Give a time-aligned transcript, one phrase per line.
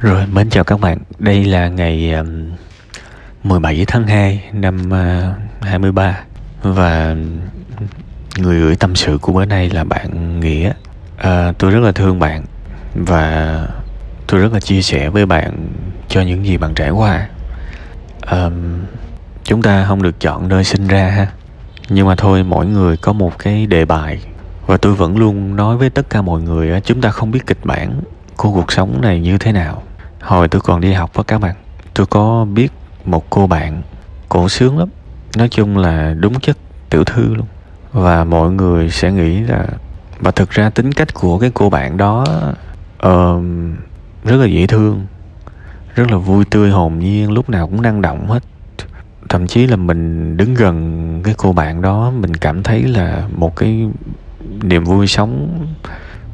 [0.00, 0.98] Rồi, mến chào các bạn.
[1.18, 2.50] Đây là ngày um,
[3.42, 6.20] 17 tháng 2 năm uh, 23
[6.62, 7.16] và
[8.36, 10.72] người gửi tâm sự của bữa nay là bạn Nghĩa.
[11.16, 12.44] À, tôi rất là thương bạn
[12.94, 13.66] và
[14.26, 15.68] tôi rất là chia sẻ với bạn
[16.08, 17.28] cho những gì bạn trải qua.
[18.20, 18.50] À,
[19.44, 21.26] chúng ta không được chọn nơi sinh ra ha.
[21.88, 24.18] Nhưng mà thôi, mỗi người có một cái đề bài
[24.66, 27.64] và tôi vẫn luôn nói với tất cả mọi người chúng ta không biết kịch
[27.64, 28.00] bản
[28.38, 29.82] của cuộc sống này như thế nào?
[30.20, 31.54] Hồi tôi còn đi học với các bạn
[31.94, 32.72] tôi có biết
[33.04, 33.82] một cô bạn
[34.28, 34.88] cổ sướng lắm.
[35.36, 36.56] Nói chung là đúng chất
[36.90, 37.46] tiểu thư luôn.
[37.92, 39.66] Và mọi người sẽ nghĩ là
[40.20, 42.24] và thực ra tính cách của cái cô bạn đó
[43.06, 43.42] uh,
[44.24, 45.06] rất là dễ thương
[45.94, 48.42] rất là vui tươi hồn nhiên lúc nào cũng năng động hết.
[49.28, 53.56] Thậm chí là mình đứng gần cái cô bạn đó mình cảm thấy là một
[53.56, 53.88] cái
[54.62, 55.48] niềm vui sống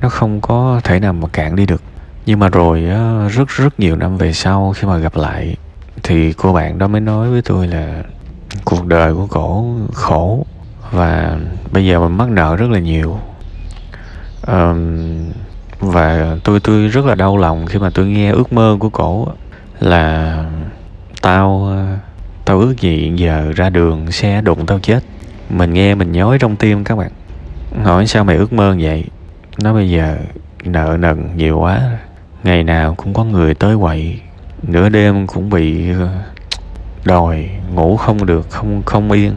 [0.00, 1.82] nó không có thể nào mà cạn đi được.
[2.26, 2.80] Nhưng mà rồi
[3.28, 5.56] rất rất nhiều năm về sau khi mà gặp lại
[6.02, 8.02] thì cô bạn đó mới nói với tôi là
[8.64, 10.46] cuộc đời của cổ khổ
[10.90, 11.38] và
[11.72, 13.18] bây giờ mình mắc nợ rất là nhiều.
[14.46, 15.06] Um,
[15.80, 19.28] và tôi tôi rất là đau lòng khi mà tôi nghe ước mơ của cổ
[19.80, 20.44] là
[21.22, 21.72] tao
[22.44, 25.00] tao ước gì giờ ra đường xe đụng tao chết.
[25.50, 27.10] Mình nghe mình nhói trong tim các bạn.
[27.84, 29.04] Hỏi sao mày ước mơ vậy?
[29.62, 30.18] Nó bây giờ
[30.64, 31.98] nợ nần nhiều quá,
[32.44, 34.20] ngày nào cũng có người tới quậy,
[34.62, 36.08] nửa đêm cũng bị ờ,
[37.04, 39.34] đòi ngủ không được, không không yên.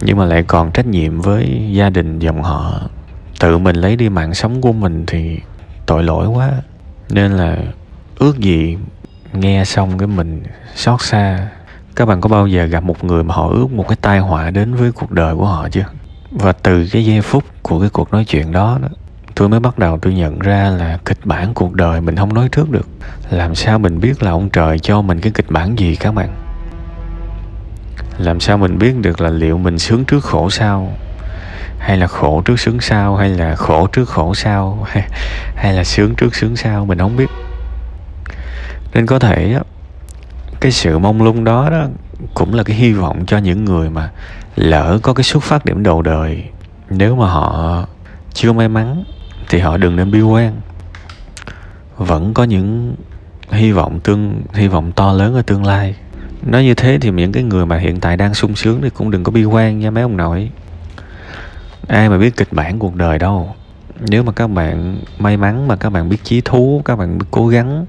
[0.00, 2.80] Nhưng mà lại còn trách nhiệm với gia đình dòng họ.
[3.40, 5.40] Tự mình lấy đi mạng sống của mình thì
[5.86, 6.50] tội lỗi quá.
[7.10, 7.56] Nên là
[8.18, 8.78] ước gì
[9.32, 10.42] nghe xong cái mình
[10.74, 11.48] xót xa.
[11.96, 14.50] Các bạn có bao giờ gặp một người mà họ ước một cái tai họa
[14.50, 15.84] đến với cuộc đời của họ chưa?
[16.34, 18.88] Và từ cái giây phút của cái cuộc nói chuyện đó, đó
[19.34, 22.48] tôi mới bắt đầu tôi nhận ra là kịch bản cuộc đời mình không nói
[22.52, 22.88] trước được.
[23.30, 26.28] Làm sao mình biết là ông trời cho mình cái kịch bản gì các bạn?
[28.18, 30.92] Làm sao mình biết được là liệu mình sướng trước khổ sau
[31.78, 35.08] hay là khổ trước sướng sau hay là khổ trước khổ sau hay,
[35.56, 37.30] hay là sướng trước sướng sau mình không biết.
[38.94, 39.58] Nên có thể
[40.60, 41.86] cái sự mong lung đó đó
[42.34, 44.10] cũng là cái hy vọng cho những người mà
[44.56, 46.44] lỡ có cái xuất phát điểm đầu đời.
[46.90, 47.86] Nếu mà họ
[48.32, 49.04] chưa may mắn,
[49.48, 50.60] thì họ đừng nên bi quan.
[51.96, 52.94] Vẫn có những
[53.50, 55.94] hy vọng tương, hy vọng to lớn ở tương lai.
[56.42, 59.10] Nói như thế thì những cái người mà hiện tại đang sung sướng thì cũng
[59.10, 60.50] đừng có bi quan nha mấy ông nội.
[61.88, 63.54] Ai mà biết kịch bản cuộc đời đâu.
[64.00, 67.26] Nếu mà các bạn may mắn, mà các bạn biết chí thú, các bạn biết
[67.30, 67.86] cố gắng,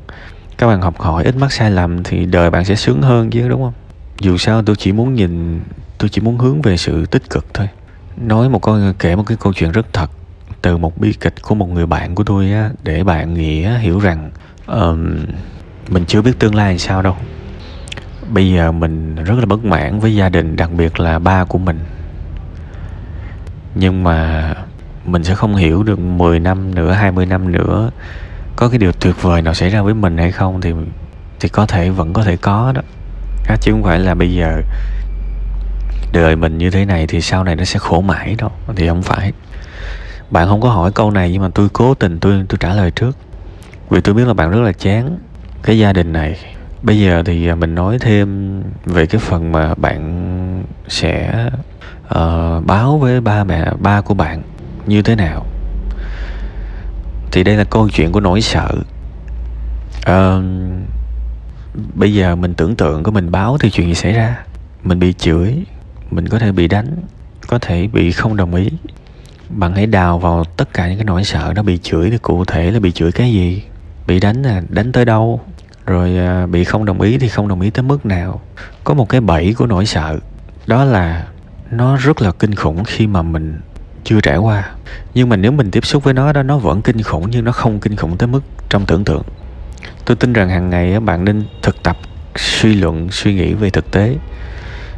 [0.58, 3.50] các bạn học hỏi, ít mắc sai lầm thì đời bạn sẽ sướng hơn chứ,
[3.50, 3.74] đúng không?
[4.20, 5.62] Dù sao tôi chỉ muốn nhìn
[6.04, 7.68] tôi chỉ muốn hướng về sự tích cực thôi.
[8.18, 10.12] Nói một con kể một cái câu chuyện rất thật.
[10.62, 14.00] Từ một bi kịch của một người bạn của tôi á để bạn nghĩa hiểu
[14.00, 14.32] rằng
[14.68, 15.26] um,
[15.90, 17.16] mình chưa biết tương lai sao đâu.
[18.34, 21.58] Bây giờ mình rất là bất mãn với gia đình đặc biệt là ba của
[21.58, 21.80] mình.
[23.76, 24.54] Nhưng mà
[25.06, 27.92] mình sẽ không hiểu được 10 năm nữa 20 năm nữa
[28.56, 30.74] có cái điều tuyệt vời nào xảy ra với mình hay không thì
[31.40, 32.82] thì có thể vẫn có thể có đó.
[33.62, 34.62] Chứ không phải là bây giờ
[36.14, 39.04] đời mình như thế này thì sau này nó sẽ khổ mãi đâu thì không
[39.04, 39.34] phải.
[40.30, 42.92] Bạn không có hỏi câu này nhưng mà tôi cố tình tôi tôi trả lời
[42.92, 43.18] trước.
[43.90, 45.18] Vì tôi biết là bạn rất là chán
[45.64, 46.38] cái gia đình này.
[46.82, 51.46] Bây giờ thì à, mình nói thêm về cái phần mà bạn sẽ
[52.06, 54.42] uh, báo với ba mẹ ba của bạn
[54.86, 55.46] như thế nào.
[57.32, 58.70] Thì đây là câu chuyện của nỗi sợ.
[60.12, 60.44] Uh,
[61.94, 64.44] bây giờ mình tưởng tượng của mình báo thì chuyện gì xảy ra?
[64.84, 65.66] Mình bị chửi
[66.16, 66.88] mình có thể bị đánh,
[67.48, 68.70] có thể bị không đồng ý.
[69.50, 72.46] Bạn hãy đào vào tất cả những cái nỗi sợ đó, bị chửi thì cụ
[72.46, 73.64] thể là bị chửi cái gì?
[74.08, 75.42] Bị đánh là đánh tới đâu?
[75.86, 78.42] Rồi à, bị không đồng ý thì không đồng ý tới mức nào?
[78.84, 80.20] Có một cái bẫy của nỗi sợ,
[80.68, 81.28] đó là
[81.72, 83.60] nó rất là kinh khủng khi mà mình
[84.04, 84.72] chưa trải qua.
[85.14, 87.52] Nhưng mà nếu mình tiếp xúc với nó đó, nó vẫn kinh khủng nhưng nó
[87.52, 89.24] không kinh khủng tới mức trong tưởng tượng.
[90.06, 91.98] Tôi tin rằng hàng ngày bạn nên thực tập
[92.36, 94.16] suy luận, suy nghĩ về thực tế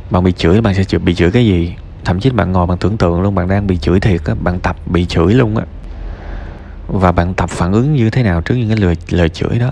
[0.09, 1.73] bạn bị chửi bạn sẽ bị chửi cái gì?
[2.05, 4.59] Thậm chí bạn ngồi bạn tưởng tượng luôn bạn đang bị chửi thiệt á bạn
[4.59, 5.65] tập bị chửi luôn á.
[6.87, 9.71] Và bạn tập phản ứng như thế nào trước những cái lời lời chửi đó?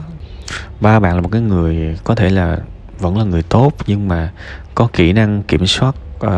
[0.81, 2.57] Ba bạn là một cái người có thể là
[3.00, 4.31] vẫn là người tốt nhưng mà
[4.75, 5.95] có kỹ năng kiểm soát
[6.25, 6.31] uh,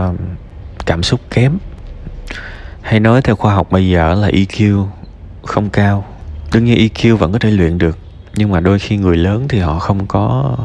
[0.86, 1.58] cảm xúc kém.
[2.82, 4.86] Hay nói theo khoa học bây giờ là EQ
[5.44, 6.06] không cao.
[6.54, 7.98] Đương nhiên EQ vẫn có thể luyện được
[8.36, 10.56] nhưng mà đôi khi người lớn thì họ không có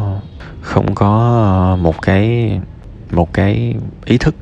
[0.60, 1.40] không có
[1.72, 2.50] ờ, một cái
[3.12, 3.74] một cái
[4.04, 4.34] ý thức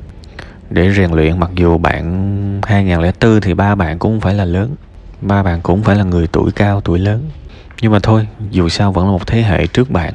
[0.69, 1.39] để rèn luyện.
[1.39, 4.75] Mặc dù bạn 2004 thì ba bạn cũng phải là lớn
[5.21, 7.29] ba bạn cũng phải là người tuổi cao tuổi lớn.
[7.81, 10.13] Nhưng mà thôi dù sao vẫn là một thế hệ trước bạn.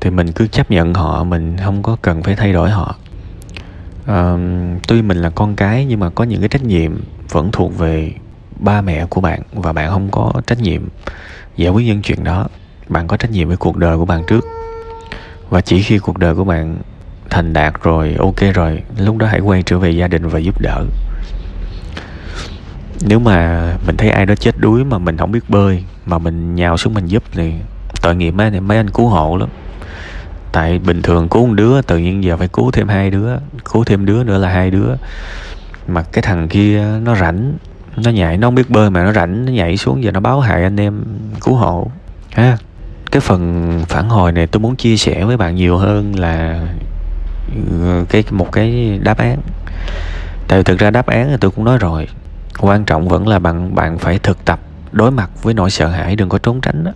[0.00, 2.96] Thì mình cứ chấp nhận họ mình không có cần phải thay đổi họ.
[4.06, 4.36] À,
[4.88, 7.00] tuy mình là con cái nhưng mà có những cái trách nhiệm
[7.30, 8.12] vẫn thuộc về
[8.56, 10.88] ba mẹ của bạn và bạn không có trách nhiệm
[11.56, 12.46] giải quyết những chuyện đó.
[12.88, 14.44] Bạn có trách nhiệm với cuộc đời của bạn trước.
[15.50, 16.78] Và chỉ khi cuộc đời của bạn
[17.30, 20.60] thành đạt rồi ok rồi lúc đó hãy quay trở về gia đình và giúp
[20.60, 20.84] đỡ.
[23.06, 26.54] Nếu mà mình thấy ai đó chết đuối mà mình không biết bơi mà mình
[26.54, 27.52] nhào xuống mình giúp thì
[28.02, 29.48] tội nghiệp mấy, mấy anh cứu hộ lắm.
[30.52, 33.36] Tại bình thường cứu một đứa tự nhiên giờ phải cứu thêm hai đứa
[33.72, 34.94] cứu thêm đứa nữa là hai đứa.
[35.88, 37.52] Mà cái thằng kia nó rảnh
[37.96, 40.40] nó nhảy nó không biết bơi mà nó rảnh nó nhảy xuống giờ nó báo
[40.40, 41.04] hại anh em
[41.40, 41.90] cứu hộ.
[42.30, 42.58] Ha
[43.10, 46.66] cái phần phản hồi này tôi muốn chia sẻ với bạn nhiều hơn là
[48.08, 49.38] cái, một cái đáp án.
[50.48, 52.08] Tại thực ra đáp án thì tôi cũng nói rồi,
[52.58, 54.60] quan trọng vẫn là bạn bạn phải thực tập
[54.92, 56.92] đối mặt với nỗi sợ hãi đừng có trốn tránh đó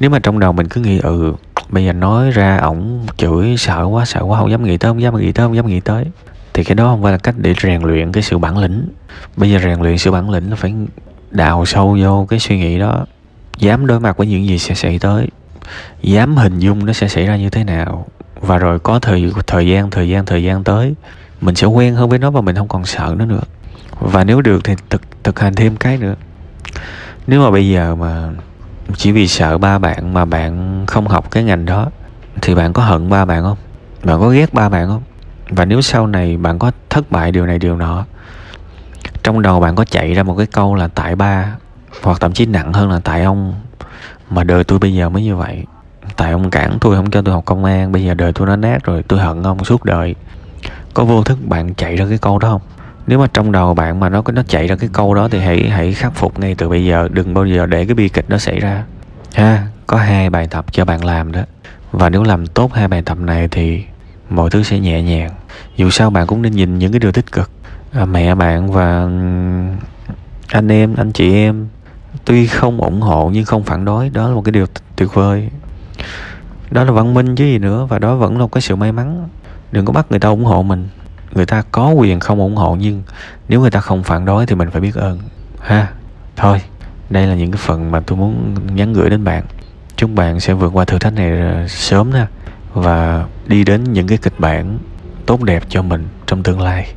[0.00, 1.34] nếu mà trong đầu mình cứ nghĩ ừ
[1.70, 5.02] bây giờ nói ra ổng chửi sợ quá sợ quá, không dám nghĩ tới, không
[5.02, 6.04] dám nghĩ tới, không dám nghĩ tới,
[6.54, 8.88] thì cái đó không phải là cách để rèn luyện cái sự bản lĩnh.
[9.36, 10.74] Bây giờ rèn luyện sự bản lĩnh là phải
[11.30, 13.06] đào sâu vô cái suy nghĩ đó,
[13.58, 15.28] dám đối mặt với những gì sẽ xảy tới,
[16.02, 18.06] dám hình dung nó sẽ xảy ra như thế nào
[18.40, 20.94] và rồi có thời thời gian thời gian thời gian tới,
[21.40, 23.42] mình sẽ quen hơn với nó và mình không còn sợ nó nữa.
[24.00, 26.14] Và nếu được thì thực thực hành thêm cái nữa.
[27.26, 28.28] Nếu mà bây giờ mà
[28.96, 31.90] chỉ vì sợ ba bạn mà bạn không học cái ngành đó,
[32.42, 33.56] thì bạn có hận ba bạn không?
[34.04, 35.02] Bạn có ghét ba bạn không?
[35.48, 38.04] Và nếu sau này bạn có thất bại điều này, điều nọ,
[39.22, 41.56] trong đầu bạn có chạy ra một cái câu là tại ba,
[42.02, 43.54] hoặc thậm chí nặng hơn là tại ông,
[44.30, 45.64] mà đời tôi bây giờ mới như vậy
[46.16, 48.56] tại ông cản tôi không cho tôi học công an bây giờ đời tôi nó
[48.56, 50.14] nát rồi tôi hận ông suốt đời.
[50.94, 52.60] Có vô thức bạn chạy ra cái câu đó không?
[53.06, 55.70] Nếu mà trong đầu bạn mà nó nó chạy ra cái câu đó thì hãy
[55.70, 58.38] hãy khắc phục ngay từ bây giờ đừng bao giờ để cái bi kịch đó
[58.38, 58.84] xảy ra.
[59.34, 61.40] Ha có hai bài tập cho bạn làm đó.
[61.92, 63.84] Và nếu làm tốt hai bài tập này thì
[64.30, 65.30] mọi thứ sẽ nhẹ nhàng.
[65.76, 67.50] Dù sao bạn cũng nên nhìn những cái điều tích cực.
[67.92, 69.08] À, mẹ bạn và
[70.48, 71.68] anh em anh chị em
[72.24, 74.66] tuy không ủng hộ nhưng không phản đối đó là một cái điều
[74.96, 75.48] tuyệt vời
[76.70, 78.92] đó là văn minh chứ gì nữa, và đó vẫn là một cái sự may
[78.92, 79.28] mắn.
[79.72, 80.88] Đừng có bắt người ta ủng hộ mình.
[81.32, 83.02] Người ta có quyền không ủng hộ, nhưng
[83.48, 85.18] nếu người ta không phản đối thì mình phải biết ơn.
[85.60, 85.88] Ha,
[86.36, 86.62] thôi,
[87.10, 89.44] đây là những cái phần mà tôi muốn nhắn gửi đến bạn.
[89.96, 92.26] Chúc bạn sẽ vượt qua thử thách này ờ, sớm nha,
[92.74, 94.78] và đi đến những cái kịch bản
[95.26, 96.92] tốt đẹp cho mình trong tương lai.